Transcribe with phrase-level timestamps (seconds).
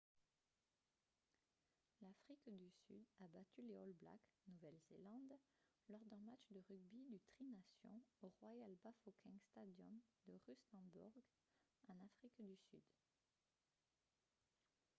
[2.01, 5.37] l'afrique du sud a battu les all blacks nouvelle-zélande
[5.89, 11.13] lors d'un match de rugby du tri-nations au royal bafokeng stadium de rustenburg
[11.87, 12.81] en afrique du sud